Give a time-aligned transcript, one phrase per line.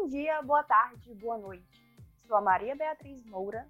[0.00, 1.86] Bom dia, boa tarde, boa noite.
[2.26, 3.68] Sou a Maria Beatriz Moura.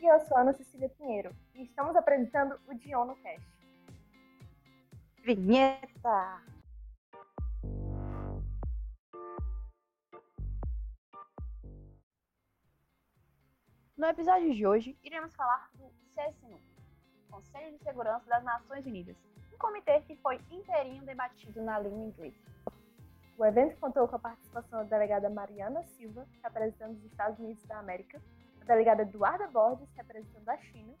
[0.00, 1.32] E eu sou a Ana Cecília Pinheiro.
[1.54, 3.46] E estamos apresentando o Diono Cast.
[5.22, 6.42] Vinheta!
[13.96, 16.60] No episódio de hoje, iremos falar do CSNU,
[17.30, 19.16] Conselho de Segurança das Nações Unidas,
[19.54, 22.50] um comitê que foi inteirinho debatido na língua inglesa.
[23.40, 27.78] O evento contou com a participação da delegada Mariana Silva, representando os Estados Unidos da
[27.78, 28.20] América,
[28.60, 30.92] a delegada Eduarda Borges, representando a China,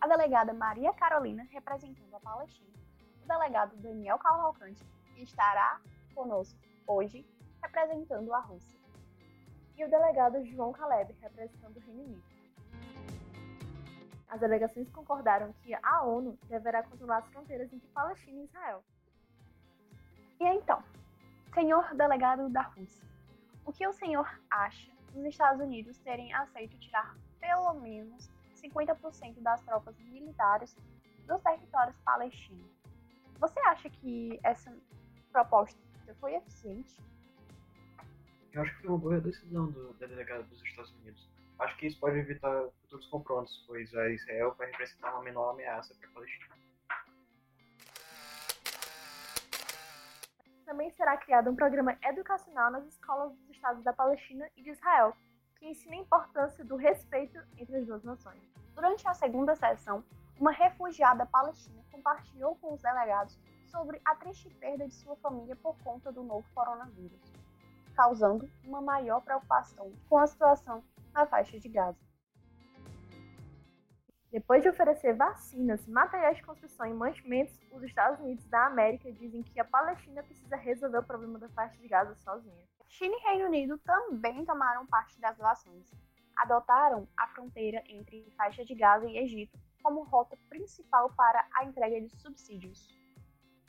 [0.00, 2.72] a delegada Maria Carolina, representando a Palestina,
[3.22, 4.82] o delegado Daniel Cavalcante,
[5.14, 5.78] que estará
[6.14, 7.26] conosco hoje,
[7.62, 8.80] representando a Rússia
[9.76, 12.24] e o delegado João Caleb, representando o Reino Unido.
[14.30, 18.82] As delegações concordaram que a ONU deverá controlar as fronteiras entre Palestina e Israel.
[20.40, 20.82] E então,
[21.60, 23.06] senhor delegado da Rússia,
[23.66, 29.60] o que o senhor acha dos Estados Unidos terem aceito tirar pelo menos 50% das
[29.64, 30.74] tropas militares
[31.26, 32.70] dos territórios palestinos?
[33.38, 34.74] Você acha que essa
[35.30, 35.78] proposta
[36.18, 36.96] foi eficiente?
[38.54, 41.28] Eu acho que foi uma boa decisão do, da delegada dos Estados Unidos.
[41.58, 45.94] Acho que isso pode evitar futuros confrontos, pois a Israel vai representar uma menor ameaça
[45.94, 46.69] para a Palestina.
[50.70, 55.16] Também será criado um programa educacional nas escolas dos estados da Palestina e de Israel,
[55.58, 58.40] que ensina a importância do respeito entre as duas nações.
[58.76, 60.04] Durante a segunda sessão,
[60.38, 65.76] uma refugiada palestina compartilhou com os delegados sobre a triste perda de sua família por
[65.82, 67.32] conta do novo coronavírus
[67.96, 72.09] causando uma maior preocupação com a situação na faixa de Gaza.
[74.40, 79.42] Depois de oferecer vacinas, materiais de construção e mantimentos, os Estados Unidos da América dizem
[79.42, 82.64] que a Palestina precisa resolver o problema da faixa de Gaza sozinha.
[82.88, 85.90] China e Reino Unido também tomaram parte das doações.
[86.38, 92.00] Adotaram a fronteira entre faixa de Gaza e Egito como rota principal para a entrega
[92.00, 92.88] de subsídios.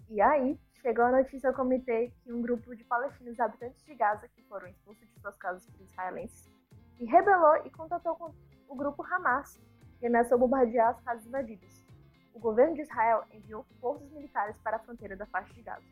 [0.10, 4.30] E aí, chegou a notícia ao comitê que um grupo de palestinos habitantes de Gaza,
[4.30, 6.50] que foram expulsos de suas casas por israelenses,
[6.96, 8.34] se rebelou e contatou com
[8.70, 9.60] o grupo Hamas,
[10.02, 11.86] que ameaçou bombardear as casas invadidas.
[12.34, 15.86] O governo de Israel enviou forças militares para a fronteira da faixa de Gaza.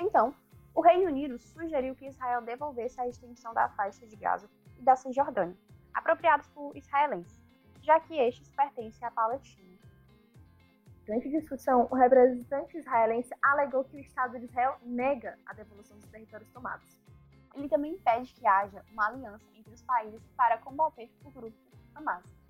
[0.00, 0.34] Então,
[0.74, 4.48] o Reino Unido sugeriu que Israel devolvesse a extensão da faixa de Gaza
[4.78, 5.54] e da Cisjordânia,
[5.92, 7.38] apropriados por israelenses,
[7.82, 9.76] já que estes pertencem à Palestina.
[11.04, 15.98] Durante a discussão, o representante israelense alegou que o Estado de Israel nega a devolução
[15.98, 16.98] dos territórios tomados.
[17.54, 21.56] Ele também pede que haja uma aliança entre os países para combater o grupo
[21.94, 22.45] Hamas.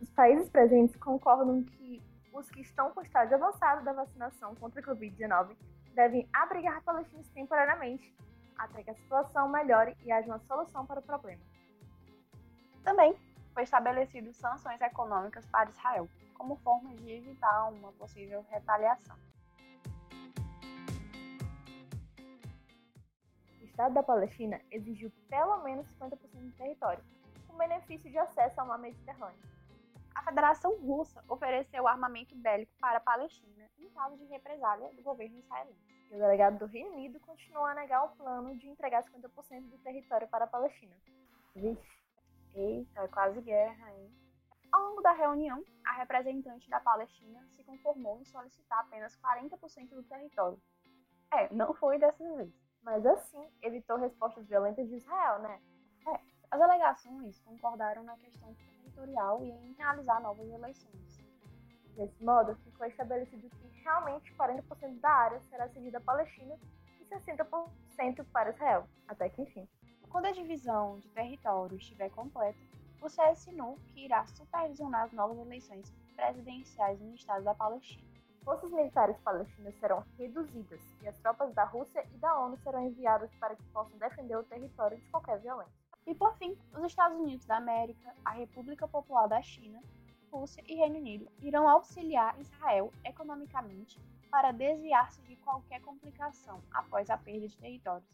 [0.00, 4.84] Os países presentes concordam que os que estão com estágio avançado da vacinação contra a
[4.84, 5.56] Covid-19
[5.94, 8.14] devem abrigar palestinos temporariamente
[8.56, 11.42] até que a situação melhore e haja uma solução para o problema.
[12.82, 13.16] Também
[13.54, 19.16] foi estabelecido sanções econômicas para Israel, como forma de evitar uma possível retaliação.
[23.60, 27.02] O Estado da Palestina exigiu pelo menos 50% do território,
[27.46, 29.57] com benefício de acesso ao mar Mediterrâneo.
[30.18, 35.38] A Federação Russa ofereceu armamento bélico para a Palestina em caso de represália do governo
[35.38, 35.78] israelense.
[36.10, 39.78] E o delegado do Reino Unido continuou a negar o plano de entregar 50% do
[39.78, 40.92] território para a Palestina.
[41.54, 41.80] Vixe,
[42.52, 44.12] eita, é quase guerra, hein?
[44.72, 50.02] Ao longo da reunião, a representante da Palestina se conformou em solicitar apenas 40% do
[50.02, 50.60] território.
[51.32, 52.52] É, não foi dessa vez.
[52.82, 55.60] Mas assim, evitou respostas violentas de Israel, né?
[56.58, 61.22] As alegações concordaram na questão territorial e em realizar novas eleições.
[61.94, 66.58] Desse modo, ficou estabelecido que realmente 40% da área será cedida à Palestina
[67.00, 69.68] e 60% para Israel, até que enfim.
[70.10, 72.58] Quando a divisão de território estiver completa,
[73.00, 78.02] o CSNU que irá supervisionar as novas eleições presidenciais no estado da Palestina.
[78.42, 83.32] Forças militares palestinas serão reduzidas e as tropas da Rússia e da ONU serão enviadas
[83.36, 85.77] para que possam defender o território de qualquer violência.
[86.08, 89.78] E por fim, os Estados Unidos da América, a República Popular da China,
[90.32, 94.00] Rússia e Reino Unido irão auxiliar Israel economicamente
[94.30, 98.08] para desviar-se de qualquer complicação após a perda de territórios.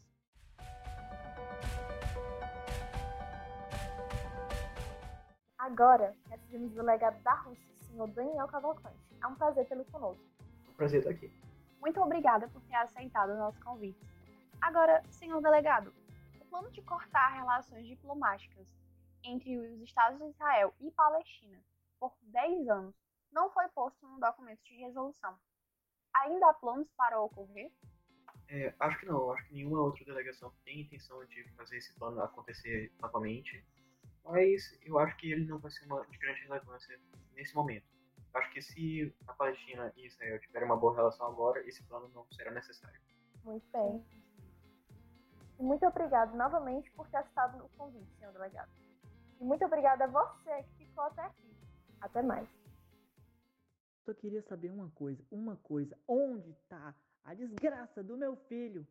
[5.57, 8.99] Agora, recebemos o delegado da Rússia, senhor Daniel Cavalcante.
[9.23, 10.21] É um prazer tê-lo conosco.
[10.75, 11.31] Prazer estar aqui.
[11.79, 14.05] Muito obrigada por ter aceitado o nosso convite.
[14.61, 16.04] Agora, senhor delegado, o
[16.55, 18.65] plano de cortar relações diplomáticas
[19.23, 21.61] entre os Estados de Israel e Palestina
[21.99, 22.95] por 10 anos
[23.31, 25.37] não foi posto no documento de resolução.
[26.13, 27.69] Ainda há planos para ocorrer?
[28.47, 32.21] É, acho que não, acho que nenhuma outra delegação tem intenção de fazer esse plano
[32.21, 33.65] acontecer novamente,
[34.23, 36.97] mas eu acho que ele não vai ser uma, de grande relevância
[37.33, 37.85] nesse momento.
[38.33, 42.25] Acho que se a Palestina e Israel tiverem uma boa relação agora, esse plano não
[42.31, 43.01] será necessário.
[43.43, 44.24] Muito bem.
[45.59, 48.69] Muito obrigado novamente por ter estado no convite, senhor delegado.
[49.39, 51.55] E muito obrigada a você que ficou até aqui.
[52.01, 52.47] Até mais.
[54.05, 55.97] Só queria saber uma coisa, uma coisa.
[56.07, 56.93] Onde tá
[57.23, 58.85] a desgraça do meu filho?